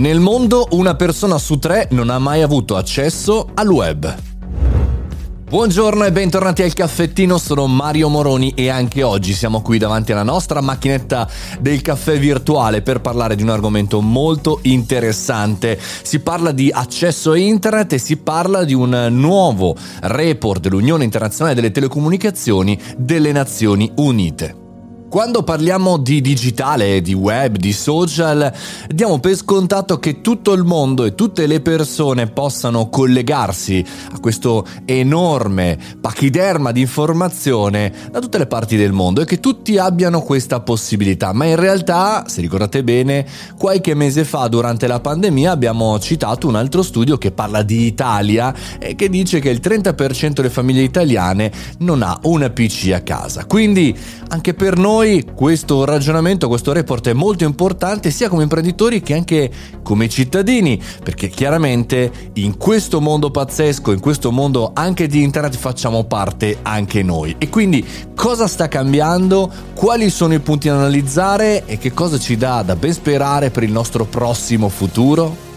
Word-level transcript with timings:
Nel 0.00 0.18
mondo 0.18 0.66
una 0.70 0.94
persona 0.94 1.36
su 1.36 1.58
tre 1.58 1.86
non 1.90 2.08
ha 2.08 2.18
mai 2.18 2.40
avuto 2.40 2.74
accesso 2.74 3.50
al 3.52 3.68
web. 3.68 4.16
Buongiorno 5.46 6.06
e 6.06 6.10
bentornati 6.10 6.62
al 6.62 6.72
caffettino, 6.72 7.36
sono 7.36 7.66
Mario 7.66 8.08
Moroni 8.08 8.54
e 8.56 8.70
anche 8.70 9.02
oggi 9.02 9.34
siamo 9.34 9.60
qui 9.60 9.76
davanti 9.76 10.12
alla 10.12 10.22
nostra 10.22 10.62
macchinetta 10.62 11.28
del 11.60 11.82
caffè 11.82 12.18
virtuale 12.18 12.80
per 12.80 13.02
parlare 13.02 13.36
di 13.36 13.42
un 13.42 13.50
argomento 13.50 14.00
molto 14.00 14.60
interessante. 14.62 15.78
Si 15.78 16.20
parla 16.20 16.52
di 16.52 16.70
accesso 16.72 17.32
a 17.32 17.36
internet 17.36 17.92
e 17.92 17.98
si 17.98 18.16
parla 18.16 18.64
di 18.64 18.72
un 18.72 19.08
nuovo 19.10 19.76
report 20.00 20.62
dell'Unione 20.62 21.04
Internazionale 21.04 21.54
delle 21.54 21.72
Telecomunicazioni 21.72 22.80
delle 22.96 23.32
Nazioni 23.32 23.92
Unite. 23.96 24.59
Quando 25.10 25.42
parliamo 25.42 25.96
di 25.96 26.20
digitale, 26.20 27.02
di 27.02 27.14
web, 27.14 27.56
di 27.56 27.72
social, 27.72 28.52
diamo 28.86 29.18
per 29.18 29.34
scontato 29.34 29.98
che 29.98 30.20
tutto 30.20 30.52
il 30.52 30.62
mondo 30.62 31.04
e 31.04 31.16
tutte 31.16 31.48
le 31.48 31.60
persone 31.60 32.28
possano 32.28 32.88
collegarsi 32.88 33.84
a 34.12 34.20
questo 34.20 34.64
enorme 34.84 35.76
pachiderma 36.00 36.70
di 36.70 36.82
informazione 36.82 37.92
da 38.08 38.20
tutte 38.20 38.38
le 38.38 38.46
parti 38.46 38.76
del 38.76 38.92
mondo 38.92 39.20
e 39.20 39.24
che 39.24 39.40
tutti 39.40 39.78
abbiano 39.78 40.20
questa 40.20 40.60
possibilità. 40.60 41.32
Ma 41.32 41.46
in 41.46 41.56
realtà, 41.56 42.28
se 42.28 42.40
ricordate 42.40 42.84
bene, 42.84 43.26
qualche 43.58 43.94
mese 43.94 44.22
fa 44.22 44.46
durante 44.46 44.86
la 44.86 45.00
pandemia 45.00 45.50
abbiamo 45.50 45.98
citato 45.98 46.46
un 46.46 46.54
altro 46.54 46.82
studio 46.82 47.18
che 47.18 47.32
parla 47.32 47.64
di 47.64 47.84
Italia 47.84 48.54
e 48.78 48.94
che 48.94 49.08
dice 49.08 49.40
che 49.40 49.50
il 49.50 49.60
30% 49.60 50.34
delle 50.34 50.50
famiglie 50.50 50.82
italiane 50.82 51.50
non 51.78 52.02
ha 52.02 52.16
una 52.22 52.48
PC 52.48 52.92
a 52.92 53.00
casa. 53.00 53.44
Quindi 53.44 53.92
anche 54.28 54.54
per 54.54 54.78
noi 54.78 54.98
noi 55.00 55.24
questo 55.34 55.86
ragionamento, 55.86 56.46
questo 56.46 56.74
report 56.74 57.08
è 57.08 57.12
molto 57.14 57.44
importante 57.44 58.10
sia 58.10 58.28
come 58.28 58.42
imprenditori 58.42 59.00
che 59.00 59.14
anche 59.14 59.50
come 59.82 60.10
cittadini, 60.10 60.78
perché 61.02 61.28
chiaramente 61.28 62.30
in 62.34 62.58
questo 62.58 63.00
mondo 63.00 63.30
pazzesco, 63.30 63.92
in 63.92 64.00
questo 64.00 64.30
mondo 64.30 64.72
anche 64.74 65.06
di 65.06 65.22
internet 65.22 65.56
facciamo 65.56 66.04
parte 66.04 66.58
anche 66.60 67.02
noi. 67.02 67.34
E 67.38 67.48
quindi 67.48 67.82
cosa 68.14 68.46
sta 68.46 68.68
cambiando, 68.68 69.50
quali 69.74 70.10
sono 70.10 70.34
i 70.34 70.40
punti 70.40 70.68
da 70.68 70.74
analizzare 70.74 71.64
e 71.64 71.78
che 71.78 71.94
cosa 71.94 72.18
ci 72.18 72.36
dà 72.36 72.62
da 72.62 72.76
ben 72.76 72.92
sperare 72.92 73.48
per 73.48 73.62
il 73.62 73.72
nostro 73.72 74.04
prossimo 74.04 74.68
futuro? 74.68 75.49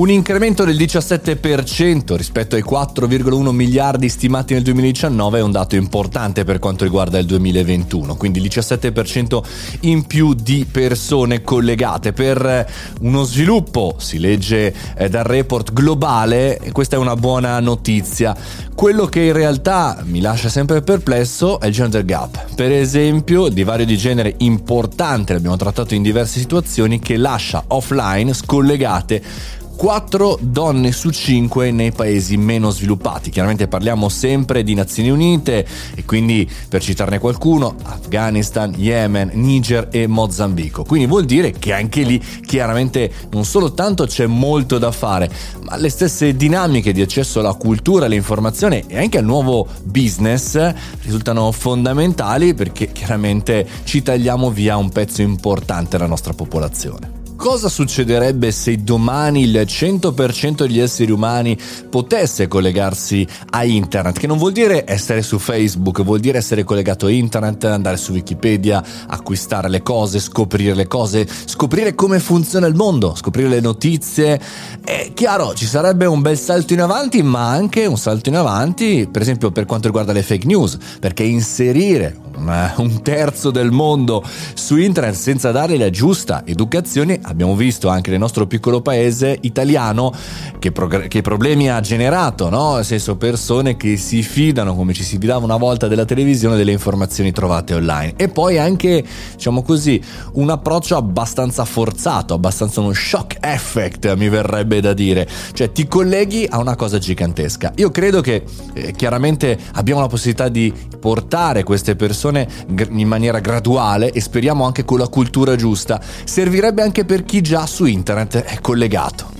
Un 0.00 0.08
incremento 0.08 0.64
del 0.64 0.76
17% 0.76 2.16
rispetto 2.16 2.56
ai 2.56 2.64
4,1 2.66 3.50
miliardi 3.50 4.08
stimati 4.08 4.54
nel 4.54 4.62
2019 4.62 5.40
è 5.40 5.42
un 5.42 5.50
dato 5.50 5.76
importante 5.76 6.42
per 6.42 6.58
quanto 6.58 6.84
riguarda 6.84 7.18
il 7.18 7.26
2021, 7.26 8.16
quindi 8.16 8.38
il 8.38 8.46
17% 8.46 9.42
in 9.80 10.06
più 10.06 10.32
di 10.32 10.64
persone 10.64 11.42
collegate 11.42 12.14
per 12.14 12.66
uno 13.02 13.24
sviluppo, 13.24 13.96
si 13.98 14.18
legge 14.18 14.74
eh, 14.96 15.10
dal 15.10 15.24
report 15.24 15.74
globale, 15.74 16.58
questa 16.72 16.96
è 16.96 16.98
una 16.98 17.14
buona 17.14 17.60
notizia. 17.60 18.34
Quello 18.74 19.04
che 19.04 19.20
in 19.20 19.34
realtà 19.34 20.02
mi 20.06 20.22
lascia 20.22 20.48
sempre 20.48 20.80
perplesso 20.80 21.60
è 21.60 21.66
il 21.66 21.74
gender 21.74 22.06
gap, 22.06 22.54
per 22.54 22.72
esempio 22.72 23.48
divario 23.50 23.84
di 23.84 23.98
genere 23.98 24.34
importante, 24.38 25.34
l'abbiamo 25.34 25.56
trattato 25.56 25.94
in 25.94 26.00
diverse 26.00 26.40
situazioni, 26.40 27.00
che 27.00 27.18
lascia 27.18 27.64
offline 27.66 28.32
scollegate 28.32 29.58
4 29.80 30.40
donne 30.42 30.92
su 30.92 31.08
5 31.08 31.70
nei 31.70 31.90
paesi 31.90 32.36
meno 32.36 32.68
sviluppati. 32.68 33.30
Chiaramente 33.30 33.66
parliamo 33.66 34.10
sempre 34.10 34.62
di 34.62 34.74
Nazioni 34.74 35.08
Unite 35.08 35.66
e 35.94 36.04
quindi 36.04 36.46
per 36.68 36.82
citarne 36.82 37.18
qualcuno, 37.18 37.76
Afghanistan, 37.84 38.74
Yemen, 38.76 39.30
Niger 39.32 39.88
e 39.90 40.06
Mozambico. 40.06 40.84
Quindi 40.84 41.06
vuol 41.06 41.24
dire 41.24 41.52
che 41.52 41.72
anche 41.72 42.02
lì 42.02 42.22
chiaramente 42.44 43.10
non 43.30 43.46
solo 43.46 43.72
tanto 43.72 44.04
c'è 44.04 44.26
molto 44.26 44.76
da 44.76 44.92
fare, 44.92 45.30
ma 45.62 45.76
le 45.76 45.88
stesse 45.88 46.36
dinamiche 46.36 46.92
di 46.92 47.00
accesso 47.00 47.40
alla 47.40 47.54
cultura, 47.54 48.04
all'informazione 48.04 48.84
e 48.86 48.98
anche 48.98 49.16
al 49.16 49.24
nuovo 49.24 49.66
business 49.82 50.74
risultano 51.04 51.50
fondamentali 51.52 52.52
perché 52.52 52.92
chiaramente 52.92 53.66
ci 53.84 54.02
tagliamo 54.02 54.50
via 54.50 54.76
un 54.76 54.90
pezzo 54.90 55.22
importante 55.22 55.96
della 55.96 56.06
nostra 56.06 56.34
popolazione. 56.34 57.19
Cosa 57.40 57.70
succederebbe 57.70 58.52
se 58.52 58.76
domani 58.82 59.44
il 59.44 59.64
100% 59.66 60.66
degli 60.66 60.78
esseri 60.78 61.10
umani 61.10 61.56
potesse 61.88 62.48
collegarsi 62.48 63.26
a 63.52 63.64
internet? 63.64 64.18
Che 64.18 64.26
non 64.26 64.36
vuol 64.36 64.52
dire 64.52 64.84
essere 64.86 65.22
su 65.22 65.38
Facebook, 65.38 66.02
vuol 66.02 66.20
dire 66.20 66.36
essere 66.36 66.64
collegato 66.64 67.06
a 67.06 67.10
internet, 67.10 67.64
andare 67.64 67.96
su 67.96 68.12
Wikipedia, 68.12 68.84
acquistare 69.06 69.70
le 69.70 69.80
cose, 69.80 70.20
scoprire 70.20 70.74
le 70.74 70.86
cose, 70.86 71.26
scoprire 71.46 71.94
come 71.94 72.20
funziona 72.20 72.66
il 72.66 72.74
mondo, 72.74 73.14
scoprire 73.14 73.48
le 73.48 73.60
notizie. 73.60 74.38
È 74.84 75.10
chiaro, 75.14 75.54
ci 75.54 75.64
sarebbe 75.64 76.04
un 76.04 76.20
bel 76.20 76.38
salto 76.38 76.74
in 76.74 76.82
avanti, 76.82 77.22
ma 77.22 77.48
anche 77.48 77.86
un 77.86 77.96
salto 77.96 78.28
in 78.28 78.36
avanti, 78.36 79.08
per 79.10 79.22
esempio 79.22 79.50
per 79.50 79.64
quanto 79.64 79.86
riguarda 79.86 80.12
le 80.12 80.22
fake 80.22 80.46
news, 80.46 80.76
perché 81.00 81.22
inserire 81.22 82.18
un 82.36 83.00
terzo 83.02 83.50
del 83.50 83.70
mondo 83.70 84.24
su 84.54 84.76
internet 84.76 85.14
senza 85.14 85.50
dare 85.50 85.76
la 85.76 85.90
giusta 85.90 86.42
educazione, 86.46 87.20
abbiamo 87.30 87.54
visto 87.54 87.88
anche 87.88 88.10
nel 88.10 88.18
nostro 88.18 88.46
piccolo 88.46 88.80
paese 88.80 89.38
italiano 89.42 90.12
che, 90.58 90.72
prog- 90.72 91.08
che 91.08 91.22
problemi 91.22 91.70
ha 91.70 91.80
generato, 91.80 92.48
no? 92.48 92.76
nel 92.76 92.84
senso 92.84 93.16
persone 93.16 93.76
che 93.76 93.96
si 93.96 94.22
fidano 94.22 94.74
come 94.74 94.92
ci 94.92 95.02
si 95.02 95.18
fidava 95.18 95.44
una 95.44 95.56
volta 95.56 95.88
della 95.88 96.04
televisione 96.04 96.56
delle 96.56 96.72
informazioni 96.72 97.32
trovate 97.32 97.74
online 97.74 98.14
e 98.16 98.28
poi 98.28 98.58
anche 98.58 99.04
diciamo 99.32 99.62
così 99.62 100.00
un 100.34 100.50
approccio 100.50 100.96
abbastanza 100.96 101.64
forzato, 101.64 102.34
abbastanza 102.34 102.80
uno 102.80 102.92
shock 102.92 103.38
effect 103.40 104.14
mi 104.16 104.28
verrebbe 104.28 104.80
da 104.80 104.92
dire, 104.92 105.28
cioè 105.52 105.72
ti 105.72 105.86
colleghi 105.86 106.46
a 106.48 106.58
una 106.58 106.76
cosa 106.76 106.98
gigantesca. 106.98 107.72
Io 107.76 107.90
credo 107.90 108.20
che 108.20 108.44
eh, 108.74 108.92
chiaramente 108.92 109.58
abbiamo 109.74 110.00
la 110.00 110.06
possibilità 110.06 110.48
di 110.48 110.72
portare 110.98 111.62
queste 111.62 111.96
persone 111.96 112.48
in 112.90 113.08
maniera 113.08 113.38
graduale 113.38 114.10
e 114.12 114.20
speriamo 114.20 114.64
anche 114.64 114.84
con 114.84 114.98
la 114.98 115.08
cultura 115.08 115.56
giusta. 115.56 116.00
Servirebbe 116.24 116.82
anche 116.82 117.04
per 117.04 117.19
chi 117.24 117.40
già 117.40 117.66
su 117.66 117.84
internet 117.84 118.38
è 118.42 118.60
collegato. 118.60 119.38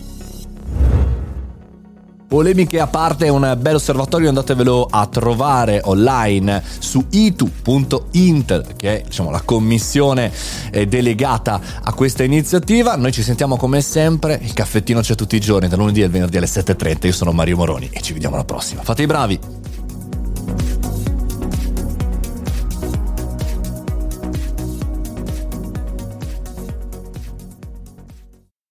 Polemiche 2.31 2.79
a 2.79 2.87
parte, 2.87 3.27
è 3.27 3.29
un 3.29 3.57
bel 3.59 3.75
osservatorio, 3.75 4.29
andatevelo 4.29 4.87
a 4.89 5.05
trovare 5.07 5.81
online 5.83 6.63
su 6.79 7.05
itu.intel, 7.11 8.77
che 8.77 9.01
è 9.01 9.05
diciamo, 9.05 9.31
la 9.31 9.41
commissione 9.41 10.31
eh, 10.71 10.87
delegata 10.87 11.61
a 11.83 11.93
questa 11.93 12.23
iniziativa. 12.23 12.95
Noi 12.95 13.11
ci 13.11 13.25
sentiamo 13.25 13.57
come 13.57 13.81
sempre, 13.81 14.39
il 14.41 14.53
caffettino 14.53 15.01
c'è 15.01 15.17
tutti 15.17 15.35
i 15.35 15.41
giorni, 15.41 15.67
da 15.67 15.75
lunedì 15.75 16.05
al 16.05 16.11
venerdì 16.11 16.37
alle 16.37 16.47
7.30. 16.47 17.07
Io 17.07 17.13
sono 17.13 17.33
Mario 17.33 17.57
Moroni 17.57 17.89
e 17.93 18.01
ci 18.01 18.13
vediamo 18.13 18.37
alla 18.37 18.45
prossima. 18.45 18.83
Fate 18.83 19.03
i 19.03 19.07
bravi! 19.07 19.60